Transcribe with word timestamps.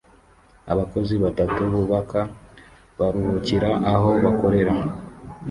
Abakozi 0.71 1.13
batatu 1.23 1.59
bubaka 1.71 2.19
baruhukira 2.97 3.69
aho 3.93 4.09
bakorera 4.23 4.73